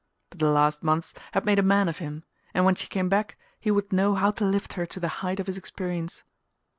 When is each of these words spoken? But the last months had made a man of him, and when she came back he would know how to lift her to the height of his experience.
But 0.31 0.39
the 0.39 0.49
last 0.49 0.81
months 0.81 1.13
had 1.33 1.45
made 1.45 1.59
a 1.59 1.61
man 1.61 1.87
of 1.87 1.99
him, 1.99 2.23
and 2.55 2.65
when 2.65 2.73
she 2.73 2.87
came 2.87 3.07
back 3.07 3.37
he 3.59 3.69
would 3.69 3.93
know 3.93 4.15
how 4.15 4.31
to 4.31 4.45
lift 4.45 4.73
her 4.73 4.87
to 4.87 4.99
the 4.99 5.07
height 5.21 5.39
of 5.39 5.45
his 5.45 5.59
experience. 5.59 6.23